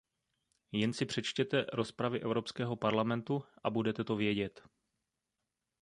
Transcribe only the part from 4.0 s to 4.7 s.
to vědět.